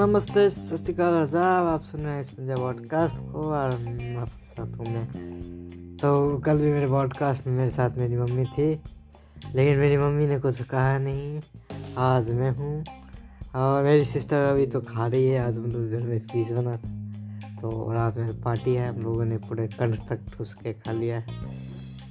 नमस्ते 0.00 0.50
सत 0.50 1.00
आदाब 1.00 1.66
आप 1.66 1.82
सुन 1.82 2.00
रहे 2.00 2.12
हैं 2.12 2.20
इस 2.20 2.28
पंजाब 2.28 2.58
पॉडकास्ट 2.58 3.16
को 3.16 3.42
और 3.42 3.70
आपके 4.18 4.44
साथ 4.46 4.76
हूँ 4.76 4.86
मैं 4.86 5.96
तो 5.96 6.38
कल 6.38 6.56
भी 6.56 6.70
मेरे 6.72 6.86
पॉडकास्ट 6.86 7.46
में 7.46 7.54
मेरे 7.56 7.70
साथ 7.70 7.90
मेरी 7.98 8.16
मम्मी 8.16 8.44
थी 8.44 8.68
लेकिन 9.54 9.78
मेरी 9.78 9.96
मम्मी 9.96 10.26
ने 10.26 10.38
कुछ 10.38 10.62
कहा 10.62 10.98
नहीं 10.98 11.40
आज 11.96 12.30
मैं 12.30 12.50
हूँ 12.50 12.84
और 13.54 13.82
मेरी 13.84 14.04
सिस्टर 14.04 14.36
अभी 14.36 14.66
तो 14.66 14.80
खा 14.80 15.06
रही 15.06 15.26
है 15.26 15.46
आज 15.46 15.58
हम 15.58 15.66
लोग 15.66 15.90
घर 15.90 16.06
में 16.06 16.18
फ़ीस 16.26 16.52
बना 16.52 16.76
था 16.76 17.60
तो 17.60 17.92
रात 17.92 18.16
में 18.16 18.40
पार्टी 18.40 18.74
है 18.74 18.88
हम 18.88 19.02
लोगों 19.02 19.24
ने 19.24 19.36
पूरे 19.38 19.68
कंठ 19.68 20.08
तक 20.08 20.20
ठूस 20.36 20.54
के 20.54 20.72
खा 20.72 20.92
लिया 20.92 21.18
है 21.18 21.38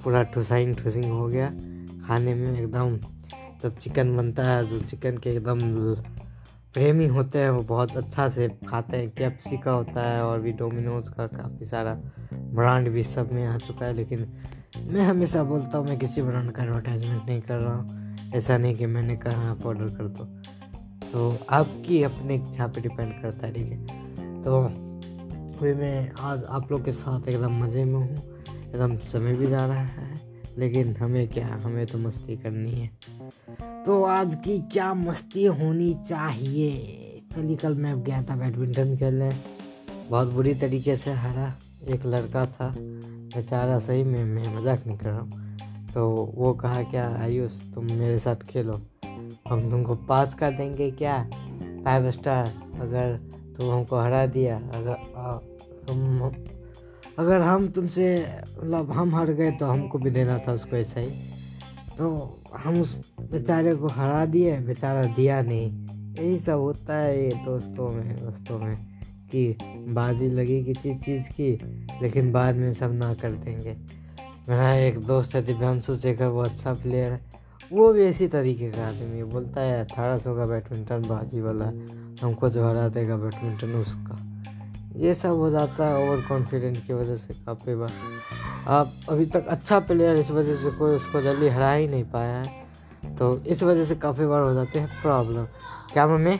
पूरा 0.03 0.23
ठुसाइंग 0.23 0.75
ठुसिंग 0.75 1.11
हो 1.11 1.27
गया 1.27 1.49
खाने 2.07 2.35
में 2.35 2.59
एकदम 2.59 2.97
जब 3.63 3.77
चिकन 3.77 4.17
बनता 4.17 4.43
है 4.43 4.67
जो 4.67 4.79
चिकन 4.79 5.17
के 5.17 5.29
एकदम 5.29 5.59
प्रेमी 6.79 7.07
होते 7.07 7.39
हैं, 7.39 7.49
वो 7.49 7.63
बहुत 7.63 7.97
अच्छा 7.97 8.29
से 8.29 8.47
खाते 8.69 8.97
हैं। 8.97 9.09
कैप्सी 9.11 9.57
का 9.57 9.71
होता 9.71 10.01
है 10.01 10.23
और 10.23 10.39
भी 10.39 10.51
डोमिनोज 10.51 11.09
का 11.09 11.27
काफ़ी 11.27 11.65
सारा 11.65 11.93
ब्रांड 12.33 12.89
भी 12.89 13.03
सब 13.03 13.31
में 13.31 13.45
आ 13.47 13.57
चुका 13.57 13.85
है। 13.85 13.93
लेकिन 13.93 14.27
मैं 14.77 15.01
हमेशा 15.01 15.43
बोलता 15.43 15.77
हूँ, 15.77 15.87
मैं 15.87 15.97
किसी 15.99 16.21
ब्रांड 16.21 16.51
का 16.51 16.63
एडवर्टाइजमेंट 16.63 17.25
नहीं 17.25 17.41
कर 17.41 17.57
रहा 17.57 17.75
हूँ। 17.75 18.15
ऐसा 18.35 18.57
नहीं 18.57 18.75
कि 18.75 18.85
मैंने 18.85 19.15
कहा 19.15 19.51
आप 19.51 19.65
ऑर्डर 19.65 19.85
कर 19.85 20.07
दो। 20.07 20.23
तो 21.09 21.37
आपकी 21.49 22.03
अपने 22.03 22.35
इच्छा 22.35 22.67
पे 22.67 22.81
डिपेंड 22.81 23.21
करता 23.21 23.47
है, 23.47 23.53
ठीक 23.53 23.71
है? 23.71 23.85
तो 24.41 24.61
अभी 24.61 25.73
मैं 25.73 26.11
आज 26.19 26.43
आप 26.43 26.71
लोग 26.71 26.85
के 26.85 26.91
साथ 26.91 27.27
एकदम 27.27 27.59
मज़े 27.59 27.83
में 27.83 27.93
हूँ। 27.93 28.15
एकदम 28.69 28.97
समय 28.97 29.35
भी 29.35 29.47
जा 29.47 29.65
रहा 29.65 29.85
है, 29.85 30.21
लेकिन 30.57 30.95
हमें 30.95 31.27
क्या, 31.27 31.47
हमें 31.47 31.85
तो 31.85 31.97
मस्ती 31.97 32.37
करनी 32.37 32.71
है। 32.71 32.89
तो 33.89 34.03
आज 34.03 34.35
की 34.35 34.57
क्या 34.59 34.93
मस्ती 34.93 35.43
होनी 35.45 35.93
चाहिए? 36.09 36.71
चलिए, 37.35 37.55
कल 37.55 37.75
मैं 37.75 38.03
गया 38.03 38.21
था 38.21 38.35
बैडमिंटन 38.35 38.97
खेलने। 38.97 39.29
बहुत 40.09 40.27
बुरी 40.27 40.53
तरीके 40.53 40.95
से 40.95 41.11
हारा। 41.11 41.53
एक 41.87 42.05
लड़का 42.05 42.45
था, 42.45 42.73
बेचारा 42.77 43.79
सही 43.79 44.03
में 44.03 44.25
मैं 44.25 44.55
मज़ाक 44.55 44.85
नहीं 44.87 44.97
कर 44.97 45.05
रहा 45.05 45.19
हूँ। 45.19 45.57
तो 45.93 46.33
वो 46.35 46.53
कहा, 46.53 46.83
क्या 46.83 47.07
आयुष, 47.19 47.51
तुम 47.75 47.85
मेरे 47.85 48.19
साथ 48.19 48.35
खेलो। 48.35 48.79
हम 49.49 49.69
तुमको 49.71 49.95
पास 49.95 50.35
कर 50.35 50.51
देंगे 50.51 50.91
क्या? 50.91 51.23
फाइव 51.85 52.11
स्टार 52.11 52.53
अगर 52.81 53.17
तुम 53.57 53.71
हमको 53.71 53.99
हरा 53.99 54.25
दिया, 54.25 54.57
अगर 54.57 54.93
तुम, 55.87 56.19
अगर 57.19 57.41
हम 57.41 57.67
तुमसे 57.67 58.37
मतलब 58.63 58.91
हम 58.91 59.15
हार 59.15 59.31
गए 59.31 59.51
तो 59.51 59.65
हमको 59.65 59.99
भी 59.99 60.09
देना 60.09 60.37
था 60.37 60.53
उसको 60.53 60.77
ऐसा 60.77 60.99
ही। 60.99 61.38
तो 61.99 62.43
हम 62.55 62.81
उस 62.81 62.95
बेचारे 63.31 63.75
को 63.75 63.87
हरा 63.87 64.25
दिए, 64.25 64.59
बेचारा 64.59 65.03
दिया 65.03 65.41
नहीं। 65.41 65.87
यही 66.13 66.37
सब 66.37 66.59
होता 66.59 66.95
है 66.95 67.23
ये 67.23 67.31
दोस्तों 67.45 67.89
में 67.89 68.25
दोस्तों 68.25 68.59
में, 68.59 68.75
कि 69.31 69.57
बाजी 69.89 70.29
लगी 70.29 70.63
किसी 70.63 70.93
चीज़ 70.93 71.29
की, 71.29 71.51
लेकिन 72.01 72.31
बाद 72.31 72.55
में 72.55 72.73
सब 72.73 72.93
ना 72.93 73.13
कर 73.13 73.31
देंगे। 73.31 73.77
मेरा 74.49 74.73
एक 74.73 74.99
दोस्त 74.99 75.35
है, 75.35 75.45
दिव्यांशु 75.45 75.95
शेखर, 75.95 76.25
वो 76.25 76.41
अच्छा 76.41 76.73
प्लेयर 76.73 77.11
है। 77.11 77.21
वो 77.71 77.93
भी 77.93 78.07
इसी 78.07 78.27
तरीके 78.27 78.71
का 78.71 78.87
आदमी 78.87 79.23
बोलता 79.23 79.61
है, 79.61 79.85
अठारह 79.85 80.17
सौ 80.17 80.35
का 80.35 80.45
बैडमिंटन 80.45 81.01
बाजी 81.01 81.41
वाला, 81.41 81.65
हमको 82.21 82.49
जो 82.49 82.67
हरा 82.67 82.87
देगा 82.87 83.17
बैडमिंटन 83.17 83.71
उसका। 83.71 84.17
ये 84.95 85.13
सब 85.13 85.29
हो 85.29 85.49
जाता 85.49 85.87
है 85.87 86.09
ओवर 86.09 86.21
कॉन्फिडेंट 86.21 86.87
की 86.87 86.93
वजह 86.93 87.15
से 87.15 87.33
काफ़ी 87.33 87.75
बार। 87.75 87.91
आप 88.67 88.93
अभी 89.09 89.25
तक 89.25 89.47
अच्छा 89.47 89.79
प्लेयर 89.79 90.15
इस 90.15 90.31
वजह 90.31 90.55
से 90.55 90.71
कोई 90.71 90.95
उसको 90.95 91.21
जल्दी 91.21 91.47
हरा 91.47 91.71
ही 91.71 91.87
नहीं 91.87 92.03
पाया 92.03 92.37
है। 92.37 93.15
तो 93.15 93.37
इस 93.37 93.63
वजह 93.63 93.85
से 93.85 93.95
काफ़ी 93.95 94.25
बार 94.25 94.41
हो 94.41 94.53
जाते 94.53 94.79
हैं 94.79 95.01
प्रॉब्लम 95.01 95.45
क्या 95.93 96.07
मम्मी? 96.07 96.39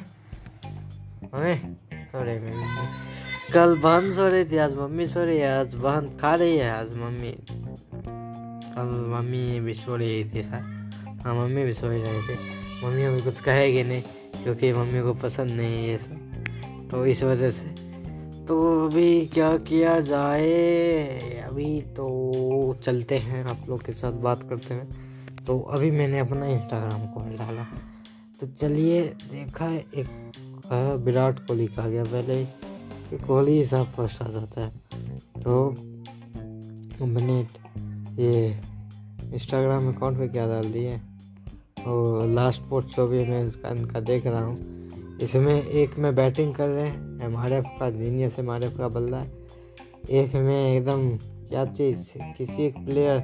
मम्मी? 1.34 1.56
Sorry 2.06 2.40
mummy. 2.40 3.54
कल 3.54 3.78
बहन 3.78 4.12
सो 4.12 4.28
रही 4.28 4.46
थी, 4.46 4.58
आज 4.58 4.76
मम्मी 4.76 5.08
सो 5.08 5.24
रही 5.24 5.38
है, 5.38 5.60
आज 5.60 5.76
बहन 5.76 6.10
खा 6.22 6.36
रही 6.36 6.58
है, 6.58 6.72
आज 6.72 6.94
मम्मी। 6.94 7.32
कल 8.76 9.08
मम्मी 9.10 9.60
भी 9.60 9.74
सो 9.74 9.96
रही 9.96 10.24
थी 10.24 10.44
सर 10.44 10.80
हाँ 11.26 11.36
मम्मी 11.36 11.64
भी 11.64 11.74
सो 11.74 11.90
ही 11.90 12.02
रही 12.02 12.22
थी। 12.22 12.38
मम्मी 12.86 13.04
अभी 13.04 13.22
कुछ 13.22 13.42
कहेगी 13.42 13.84
नहीं, 13.84 14.02
क्योंकि 14.44 14.74
मम्मी 14.74 15.02
को 15.02 15.14
पसंद 15.14 15.52
नहीं 15.52 15.76
है 15.76 15.90
ये 15.90 15.98
सब। 15.98 16.88
तो 16.92 17.06
इस 17.06 17.24
वजह 17.24 17.52
से। 17.52 17.89
तो 18.50 18.86
अभी 18.86 19.26
क्या 19.26 19.58
किया 19.58 20.00
जाए? 20.00 21.04
अभी 21.50 21.82
तो 21.82 22.76
चलते 22.84 23.18
हैं, 23.18 23.44
आप 23.46 23.66
लोग 23.70 23.86
के 23.86 23.92
साथ 23.92 24.12
बात 24.12 24.44
करते 24.44 24.74
हैं। 24.74 24.88
तो 25.46 25.60
अभी 25.60 25.92
मैंने 25.92 26.18
अपना 26.18 26.46
इंस्टाग्राम 26.46 27.06
खोल 27.08 27.38
डाला। 27.38 27.66
तो 28.40 28.48
चलिए, 28.48 29.02
देखा 29.04 29.70
एक 29.76 30.32
विराट 31.06 31.40
कोहली 31.40 31.68
का 31.68 31.88
गया। 31.88 32.04
पहले 32.04 32.46
कि 32.46 33.18
कोहली 33.18 33.52
ही 33.52 33.66
सब 33.66 33.86
फ़र्स्ट 33.86 34.22
आ 34.22 34.28
जाता 34.28 34.62
है। 34.62 34.72
तो 35.42 35.72
मैंने 37.06 37.48
ये 38.24 38.58
इंस्टाग्राम 39.34 39.94
अकाउंट 39.96 40.18
पे 40.18 40.28
क्या 40.28 40.48
डाल 40.48 40.72
दिए? 40.72 41.02
और 41.88 42.28
लास्ट 42.28 42.62
पोस्ट 42.62 42.96
जो 42.98 43.08
भी 43.08 43.24
मैं 43.24 43.72
इनका 43.72 44.00
देख 44.00 44.28
रहा 44.28 44.46
हूँ। 44.46 44.79
इसमें 45.22 45.64
एक 45.64 45.98
में 45.98 46.16
बैटिंग 46.16 46.56
कर 46.56 46.70
रहे 46.70 46.88
हैं, 46.88 47.22
एम 47.22 47.38
आर 47.38 47.54
एफ़ 47.54 47.66
का, 47.80 47.90
जीनियस 47.90 48.40
एम 48.40 48.50
आर 48.50 48.64
एफ़ 48.64 48.78
का 48.78 48.88
बल्ला 48.88 49.18
है। 49.18 49.32
एक 50.10 50.36
में 50.36 50.78
एकदम 50.78 51.18
क्या 51.50 51.66
चीज़, 51.66 52.12
किसी 52.18 52.66
एक 52.66 52.76
प्लेयर 52.76 53.20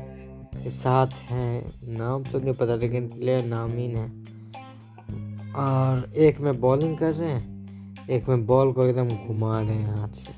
के 0.64 0.70
साथ 0.70 1.08
हैं, 1.08 1.74
नाम 1.84 2.24
तो 2.24 2.40
नहीं 2.40 2.54
पता, 2.54 2.76
लेकिन 2.76 3.08
प्लेयर 3.08 3.46
नामीन 3.46 3.96
है। 3.96 4.10
और 5.54 6.14
एक 6.16 6.40
में 6.40 6.60
बॉलिंग 6.60 6.98
कर 6.98 7.14
रहे 7.14 7.32
हैं, 7.32 7.56
एक 8.10 8.30
में 8.30 8.46
बॉल 8.46 8.72
को 8.72 8.84
एकदम 8.84 9.10
घुमा 9.10 9.62
रहे 9.62 9.76
हैं 9.76 9.96
हाथ 9.96 10.10
से। 10.10 10.32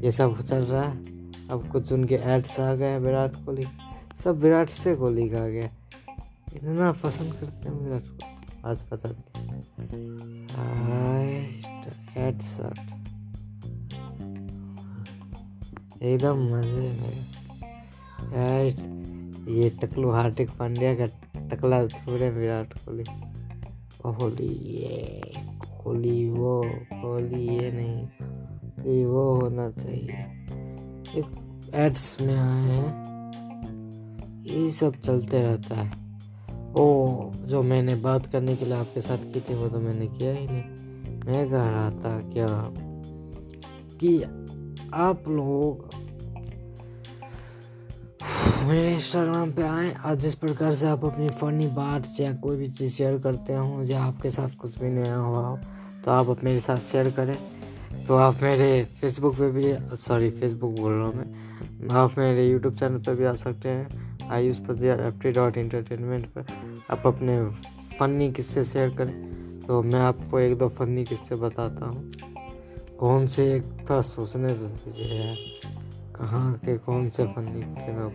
ये 0.00 0.10
सब 0.10 0.42
चल 0.42 0.62
रहा 0.62 0.82
है। 0.82 0.96
अब 1.48 1.68
कुछ 1.72 1.92
उनके 1.92 2.14
एड्स 2.14 2.60
आ 2.60 2.74
गए 2.74 2.90
हैं, 2.90 2.98
विराट 2.98 3.34
कोहली। 3.34 3.64
सब 4.24 4.38
विराट 4.38 4.70
से 4.70 4.94
कोहली 4.94 5.28
का 5.28 5.44
आ 5.44 5.46
गया। 5.46 5.70
इतना 6.54 6.92
पसंद 6.92 7.32
करते 7.32 7.68
हैं 7.68 7.84
विराट 7.84 8.02
कोहली 8.02 8.36
आज 8.64 8.82
पता 8.82 9.08
हेडसेट 12.26 12.96
एकदम 16.02 16.44
मज़े 16.44 17.00
में 17.00 17.26
ये 19.48 19.70
टकलू 19.70 20.10
हार्दिक 20.10 20.50
पांड्या 20.50 20.94
का 20.94 21.04
टकला 21.48 21.86
थोड़े 21.86 22.30
विराट 22.30 22.72
कोहली। 22.72 23.04
कोहली 24.02 24.46
ये, 24.46 25.22
कोहली 25.84 26.30
वो, 26.30 26.64
कोहली 26.92 27.48
ये 27.48 27.72
नहीं। 27.72 28.08
ये 28.84 29.06
वो 29.06 29.34
होना 29.36 29.70
चाहिए। 29.70 30.12
एक 31.18 31.60
एड्स 31.74 32.20
में 32.20 32.36
आए 32.36 32.62
हैं। 32.62 33.06
ये 34.44 34.70
सब 34.70 34.96
चलते 34.96 35.42
रहता 35.42 35.76
है। 35.76 35.92
ओ, 36.72 37.16
जो 37.32 37.62
मैंने 37.62 37.94
बात 37.94 38.26
करने 38.26 38.56
के 38.56 38.64
लिए 38.64 38.74
आपके 38.74 39.00
साथ 39.00 39.18
की 39.18 39.40
थी, 39.40 39.54
वो 39.54 39.68
तो 39.68 39.80
मैंने 39.80 40.06
किया 40.06 40.32
ही 40.32 40.46
नहीं। 40.46 40.85
मैं 41.26 41.48
कह 41.50 41.64
रहा 41.64 41.90
था 41.92 42.18
क्या? 42.32 42.48
कि 44.00 44.22
आप 44.94 45.24
लोग 45.28 45.94
मेरे 48.66 48.92
इंस्टाग्राम 48.94 49.50
पे 49.52 49.62
आए, 49.62 49.92
आज 49.94 50.18
जिस 50.18 50.34
प्रकार 50.34 50.74
से 50.74 50.86
आप 50.86 51.04
अपनी 51.04 51.28
फनी 51.30 51.66
बात 51.72 52.06
या 52.20 52.32
कोई 52.34 52.56
भी 52.56 52.68
चीज़ 52.68 52.92
शेयर 52.92 53.18
करते 53.18 53.54
हो, 53.54 53.82
या 53.82 54.02
आपके 54.02 54.30
साथ 54.30 54.56
कुछ 54.60 54.78
भी 54.78 54.90
नया 54.90 55.16
हुआ 55.16 55.46
हो 55.46 55.58
तो 56.04 56.10
आप 56.10 56.44
मेरे 56.44 56.60
साथ 56.60 56.78
शेयर 56.82 57.10
करें। 57.10 57.36
तो 58.06 58.16
आप 58.16 58.42
मेरे 58.42 58.68
फेसबुक 59.00 59.34
पे 59.34 59.50
भी 59.50 59.96
सॉरी 59.98 60.30
फेसबुक 60.30 60.78
बोल 60.80 60.92
रहा 60.92 61.06
हूँ 61.06 61.14
मैं, 61.16 61.88
आप 61.92 62.18
मेरे 62.18 62.46
यूट्यूब 62.48 62.74
चैनल 62.74 62.98
पे 62.98 63.14
भी 63.14 63.24
आ 63.24 63.32
सकते 63.34 63.68
हैं, 63.68 64.28
आयुष 64.30 64.58
पजिया 64.58 64.94
एफ़ 65.06 65.22
टी 65.22 65.32
डॉट 65.32 65.56
इंटरटेनमेंट 65.58 66.26
पर। 66.28 66.46
आप 66.90 67.06
अपने 67.06 67.44
फ़नी 67.98 68.32
किस्से 68.32 68.64
शेयर 68.64 68.90
करें। 68.90 69.14
तो 69.66 69.82
मैं 69.82 70.00
आपको 70.00 70.38
एक 70.38 70.56
दो 70.58 70.68
फनी 70.68 71.04
किस्से 71.04 71.34
बताता 71.36 71.86
हूँ। 71.86 72.10
कौन 72.98 73.26
से 73.26 73.44
एक 73.54 73.64
था 73.90 74.00
सोचने 74.00 74.52
तो 74.54 74.66
दीजिए 74.66 75.14
यार 75.14 75.36
कहाँ 76.16 76.52
के 76.64 76.76
कौन 76.86 77.08
से 77.10 77.24
फनी 77.34 77.62
किस्से 77.62 77.92
मैं 77.92 78.08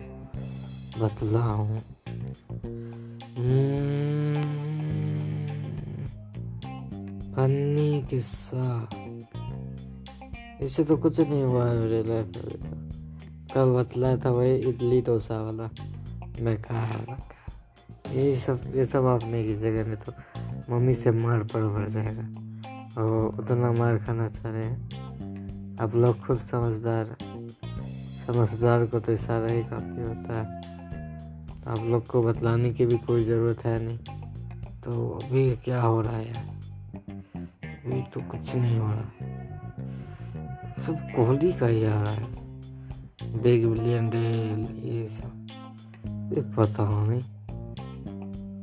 बतला 1.00 1.40
हूँ 1.40 1.82
हम्म, 3.36 4.42
फनी 7.34 8.02
किस्सा। 8.10 8.88
इससे 10.64 10.84
तो 10.84 10.96
कुछ 10.96 11.20
नहीं 11.20 11.42
हुआ 11.42 11.66
है 11.68 11.76
मेरे 11.78 12.02
लाइफ 12.08 12.26
में 12.26 12.44
तो 12.44 13.54
कल 13.54 13.72
बतलाया 13.74 14.16
था 14.24 14.30
वही 14.30 14.54
इडली 14.68 15.00
डोसा 15.06 15.40
वाला। 15.42 15.68
मैं 16.40 16.56
कहा 16.62 17.16
ये 18.12 18.34
सब 18.36 18.72
ये 18.76 18.84
सब 18.86 19.06
आपने 19.06 19.42
की 19.44 19.54
जगह 19.60 19.86
में 19.88 19.96
तो 19.96 20.12
मम्मी 20.70 20.94
से 20.94 21.10
मार 21.10 21.38
पड़ 21.38 21.64
पड़ 21.64 21.88
जाएगा। 21.88 22.22
और 23.02 23.36
उतना 23.38 23.72
मार 23.72 23.98
खाना 23.98 24.28
चाह 24.28 24.52
रहे 24.52 24.64
हैं। 24.64 24.88
आप 25.80 25.96
लोग 25.96 26.20
खुद 26.20 26.36
समझदार 26.36 27.16
समझदार 28.26 28.86
को 28.86 29.00
तो 29.00 29.12
इशारा 29.12 29.46
ही 29.46 29.62
काफ़ी 29.62 30.02
होता 30.02 30.40
है। 30.40 30.56
आप 31.66 31.78
लोग 31.78 32.06
को 32.06 32.22
बतलाने 32.22 32.70
की 32.70 32.86
भी 32.86 32.98
कोई 32.98 33.22
ज़रूरत 33.22 33.64
है 33.64 33.84
नहीं। 33.84 33.98
तो 34.80 35.20
अभी 35.24 35.56
क्या 35.56 35.82
हो 35.82 36.00
रहा 36.00 36.16
है 36.16 36.28
यार? 36.28 36.44
अभी 37.64 38.02
तो 38.02 38.20
कुछ 38.20 38.56
नहीं 38.56 38.78
हो 38.78 38.92
रहा। 38.92 39.02
सब 40.78 40.98
कोहली 41.16 41.52
का 41.52 41.66
ही 41.66 41.84
आ 41.84 42.02
रहा 42.02 42.12
है। 42.12 42.26
बिग 43.42 43.66
बिलियन 43.66 44.10
डे 44.10 44.28
ये 44.88 45.06
सब। 45.06 45.46
पता 46.58 47.06
नहीं। 47.06 47.22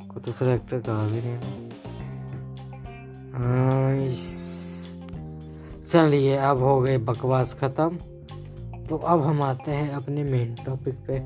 को 0.08 0.20
दूसरा 0.20 0.54
एक्टर 0.54 0.80
का 0.80 1.08
भी 1.08 1.22
नहीं 1.22 1.69
चलिए, 5.88 6.36
अब 6.36 6.58
हो 6.58 6.82
गए 6.82 6.98
बकवास 6.98 7.54
खत्म। 7.54 7.90
तो 8.86 8.98
अब 8.98 9.24
हम 9.24 9.42
आते 9.42 9.72
हैं 9.72 9.90
अपने 9.90 10.24
मेन 10.24 10.56
टॉपिक 10.66 10.94
पे। 10.94 11.20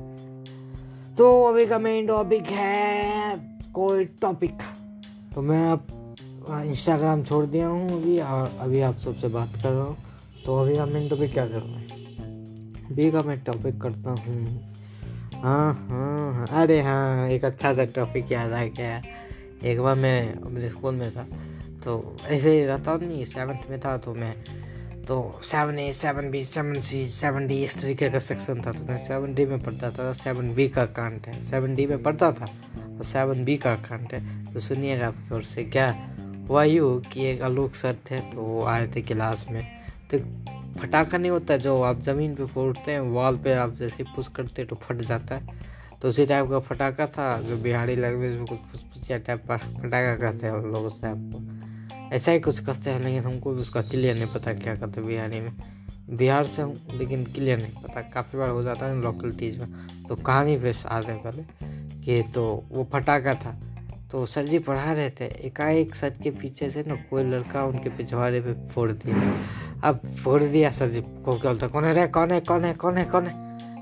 तो 1.14 1.44
अभी 1.44 1.66
का 1.66 1.78
मेन 1.78 2.06
टॉपिक 2.06 2.42
है 2.42 3.36
कोई 3.74 4.04
टॉपिक 4.04 4.58
तो 5.34 5.42
मैं 5.42 5.72
अब 5.72 5.86
इंस्टाग्राम 6.50 7.22
छोड़ 7.24 7.46
दिया 7.46 7.68
हूँ 7.68 7.88
अभी, 7.88 8.18
और 8.20 8.56
अभी 8.60 8.80
आप 8.80 8.96
सबसे 8.96 9.28
बात 9.28 9.48
कर 9.62 9.70
रहा 9.70 9.84
हूँ। 9.84 9.96
तो 10.46 10.62
अभी 10.62 10.76
का 10.76 10.86
मेन 10.86 11.08
टॉपिक 11.08 11.32
क्या 11.32 11.46
करना 11.46 11.78
है? 11.78 11.86
अभी 12.90 13.10
का 13.10 13.22
मैं 13.22 13.38
टॉपिक 13.40 13.80
करता 13.80 14.10
हूँ। 14.10 14.72
हाँ 15.42 15.86
हाँ 15.88 16.34
हाँ। 16.34 16.62
अरे 16.62 16.80
हाँ 16.82 17.28
एक 17.28 17.44
अच्छा 17.44 17.74
सा 17.74 17.84
टॉपिक 17.84 18.32
याद 18.32 18.52
आ 18.52 18.64
गया। 18.64 19.02
एक 19.64 19.80
बार 19.80 19.96
मैं 19.96 20.34
अपने 20.34 20.68
स्कूल 20.68 20.94
में 20.94 21.10
था। 21.10 21.26
तो 21.84 22.16
ऐसे 22.26 22.58
ही 22.58 22.64
रहता 22.66 22.96
नहीं 22.96 23.24
सेवन्थ 23.24 23.70
में 23.70 23.78
था 23.80 23.96
तो 23.98 24.14
मैं 24.14 24.34
तो 25.04 25.16
seven 25.42 25.78
A 25.78 25.90
seven 25.92 26.30
B 26.30 26.42
seven 26.44 26.78
C 26.80 27.06
seven 27.08 27.46
D 27.46 27.62
इस 27.64 27.80
तरीके 27.80 28.08
का 28.10 28.18
सेक्शन 28.18 28.62
था 28.66 28.72
तो 28.72 28.84
मैं 28.84 28.96
सेवन 28.98 29.34
डी 29.34 29.44
में 29.46 29.62
पढ़ता 29.62 29.90
था 29.90 30.12
सेवन 30.12 30.54
बी 30.54 30.68
का 30.68 30.84
कांट 30.98 31.26
है। 31.26 31.40
सेवन 31.42 31.74
डी 31.74 31.86
में 31.86 32.02
पढ़ता 32.02 32.30
था 32.32 32.44
और 32.44 33.04
सेवन 33.04 33.44
बी 33.44 33.56
का 33.56 33.74
कांट 33.84 34.14
है। 34.14 34.52
तो 34.52 34.60
सुनिएगा 34.60 35.06
आपकी 35.06 35.34
ओर 35.34 35.42
से, 35.42 35.64
क्या 35.64 35.88
हुआ 36.48 36.64
कि 36.66 37.26
एक 37.26 37.42
आलोक 37.42 37.74
सर 37.74 37.96
थे 38.10 38.20
तो 38.30 38.42
वो 38.42 38.64
आए 38.64 38.86
थे 38.94 39.02
क्लास 39.02 39.44
में। 39.50 39.64
तो 40.10 40.18
फटाखा 40.80 41.18
नहीं 41.18 41.30
होता 41.30 41.56
जो 41.56 41.80
आप 41.82 42.00
ज़मीन 42.02 42.34
पे 42.34 42.44
फोड़ते 42.46 42.92
हैं 42.92 43.00
वॉल 43.00 43.36
पे 43.38 43.52
आप 43.54 43.74
जैसे 43.76 44.04
पुश 44.16 44.28
करते 44.28 44.62
हैं 44.62 44.68
तो 44.68 44.76
फट 44.76 45.02
जाता 45.02 45.34
है। 45.34 45.62
तो 46.02 46.08
उसी 46.08 46.26
टाइप 46.26 46.48
का 46.50 46.58
फटाखा 46.60 47.06
था, 47.06 47.40
जो 47.40 47.56
बिहारी 47.56 47.96
लैंग्वेज 47.96 48.32
में 48.32 48.46
कुछ 48.46 48.58
फुसफुसिया 48.72 49.18
टाइप 49.18 49.46
का 49.48 49.56
फटाखा 49.56 50.14
कहते 50.16 50.46
हैं 50.46 50.54
उन 50.54 50.72
लोगों 50.72 50.88
से 50.88 51.06
आपको 51.06 51.38
ऐसा 52.12 52.32
ही 52.32 52.40
कुछ 52.40 52.58
कहते 52.58 52.90
हैं, 52.90 53.00
लेकिन 53.00 53.24
हमको 53.24 53.52
भी 53.52 53.60
उसका 53.60 53.82
क्लियर 53.82 54.16
नहीं 54.16 54.26
पता 54.26 54.52
क्या 54.54 54.74
कहते 54.74 55.00
हैं 55.00 55.08
बिहारी 55.08 55.40
में। 55.40 55.52
बिहार 56.10 56.44
से 56.44 56.62
हूँ 56.62 56.76
लेकिन 56.94 57.24
क्लियर 57.24 57.58
नहीं 57.58 57.82
पता। 57.82 58.00
काफ़ी 58.00 58.38
बार 58.38 58.50
हो 58.50 58.62
जाता 58.62 58.86
है 58.86 59.00
लोकल 59.00 59.32
टीज 59.32 59.58
में। 59.58 59.68
तो 60.08 60.16
कहानी 60.16 60.56
पे 60.56 60.74
आते 60.86 61.12
हैं 61.12 61.22
पहले, 61.22 61.42
कि 62.04 62.22
तो 62.34 62.64
वो 62.70 62.88
फटाखा 62.92 63.34
था। 63.34 63.56
तो 64.12 64.26
सर 64.26 64.46
जी 64.46 64.58
पढ़ा 64.58 64.92
रहे 64.92 65.10
थे, 65.10 65.24
एकाएक 65.24 65.94
सर 65.94 66.10
के 66.22 66.30
पीछे 66.30 66.70
से 66.70 66.84
ना 66.86 66.94
कोई 67.10 67.22
लड़का 67.24 67.64
उनके 67.64 67.90
पिछवाड़े 67.90 68.40
पे 68.40 68.52
फोड़ 68.68 68.90
दिया। 68.92 69.32
अब 69.88 70.00
फोड़ 70.24 70.42
दिया 70.42 70.70
सर 70.70 70.88
जी, 70.88 71.00
को 71.00 71.38
क्या 71.38 71.50
बोलता 71.50 71.66
कौन 71.66 71.84
है 71.84 71.94
रे, 71.94 72.06
कौन 72.06 72.30
है 72.30 72.40
कौन 72.40 72.64
है 72.64 72.74
कौन 72.74 72.98
है 72.98 73.04
कौन 73.04 73.26
है? 73.26 73.34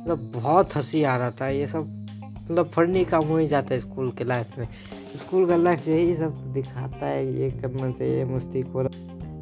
मतलब 0.02 0.32
बहुत 0.34 0.76
हँसी 0.76 1.02
आ 1.02 1.16
रहा 1.16 1.30
था। 1.30 1.48
ये 1.48 1.66
सब 1.66 2.06
मतलब 2.44 2.68
फड़नी 2.68 3.04
काम 3.04 3.24
हो 3.24 3.36
ही 3.36 3.46
जाता 3.46 3.74
है 3.74 3.80
स्कूल 3.80 4.10
के 4.10 4.24
लाइफ 4.24 4.58
में। 4.58 4.68
स्कूल 5.16 5.46
का 5.46 5.56
लाइफ 5.56 5.86
यही 5.88 6.14
सब 6.16 6.52
दिखाता 6.52 7.06
है 7.06 7.26
ये 7.34 7.50
करना 7.52 7.90
चाहिए, 7.90 8.24
मस्ती 8.24 8.62
को 8.66 8.88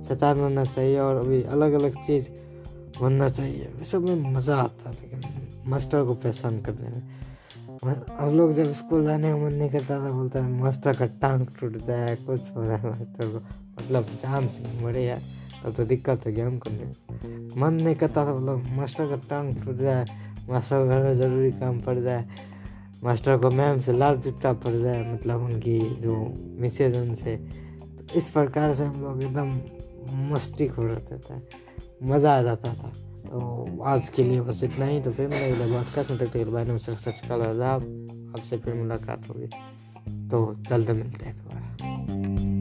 सचा 0.04 0.32
बनना 0.34 0.64
चाहिए 0.64 0.98
और 0.98 1.16
अभी 1.16 1.42
अलग 1.44 1.72
अलग 1.72 2.02
चीज़ 2.06 2.28
बनना 3.00 3.28
चाहिए। 3.28 3.84
सब 3.84 4.08
में 4.08 4.32
मज़ा 4.32 4.56
आता 4.56 4.90
है, 4.90 4.94
लेकिन 4.94 5.20
मास्टर 5.66 6.04
को 6.04 6.14
परेशान 6.14 6.60
करने 6.60 6.88
में। 6.88 7.02
हम 8.10 8.36
लोग 8.36 8.52
जब 8.52 8.72
स्कूल 8.72 9.04
जाने 9.04 9.30
का 9.30 9.36
मन 9.36 9.52
नहीं 9.52 9.70
करता 9.70 9.98
था, 9.98 10.12
बोलता 10.12 10.42
है, 10.42 10.52
मास्टर 10.52 10.96
का 10.96 11.06
टांग 11.20 11.46
टूट 11.60 11.76
जाए, 11.76 12.16
कुछ 12.16 12.50
हो 12.56 12.64
जाए 12.64 12.82
मास्टर 12.84 13.28
को। 13.28 13.38
मतलब 13.78 14.06
जान 14.22 14.48
से 14.48 14.84
मरे 14.84 15.04
यार, 15.04 15.22
तब 15.64 15.74
तो 15.74 15.84
दिक्कत 15.84 16.26
है 16.26 16.32
गेम 16.34 16.58
करने 16.58 17.60
मन 17.60 17.74
नहीं 17.74 17.94
करता 17.94 18.24
था 18.26 18.34
मतलब 18.34 18.66
मास्टर 18.76 19.06
का 19.06 19.16
टांग 19.30 19.54
टूट 19.56 19.76
जाए, 19.76 20.04
मास्टर 20.50 20.86
घर 20.86 21.02
में 21.02 21.14
ज़रूरी 21.18 21.50
काम 21.52 21.80
पड़ 21.80 21.98
जाए। 21.98 22.28
मास्टर 23.04 23.36
को 23.38 23.50
मैम 23.50 23.80
से 23.80 23.92
लाल 23.92 24.20
चुट्टा 24.20 24.52
पड़ 24.52 24.72
जाए 24.72 25.14
मतलब 25.14 25.40
उनकी 25.40 25.78
जो 25.80 26.36
मिसेज 26.60 26.96
उनसे। 26.96 27.36
तो 27.36 28.14
इस 28.14 28.28
प्रकार 28.28 28.74
से 28.74 28.84
हम 28.84 29.02
लोग 29.02 29.22
एकदम 29.22 29.60
मस्ती 30.32 30.68
खो 30.68 30.82
रहते 30.82 31.18
थे, 31.18 31.40
मज़ा 32.02 32.38
आ 32.38 32.42
जाता 32.42 32.74
था। 32.74 32.92
तो 33.26 33.82
आज 33.82 34.08
के 34.08 34.24
लिए 34.24 34.40
बस 34.40 34.64
इतना 34.64 34.86
ही। 34.86 35.00
तो 35.00 35.12
फिर 35.12 35.28
मैं 35.28 35.48
इधर 35.48 35.72
बात 35.72 35.86
कर 35.94 36.16
तक 36.16 36.50
बारे 36.50 36.72
में 36.72 36.78
सच 36.78 37.22
कल 37.28 37.42
आजाब 37.42 37.82
आपसे 38.38 38.58
फिर 38.58 38.74
मुलाकात 38.74 39.28
होगी। 39.28 39.46
तो 40.28 40.56
जल्द 40.68 40.90
मिलते 40.90 41.26
हैं 41.26 41.36
दोबारा। 41.36 42.59